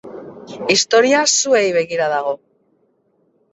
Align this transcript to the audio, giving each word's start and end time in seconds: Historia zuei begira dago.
Historia 0.75 1.19
zuei 1.41 1.63
begira 1.77 2.09
dago. 2.17 2.35